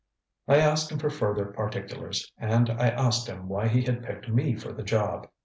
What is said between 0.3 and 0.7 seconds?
ŌĆ£I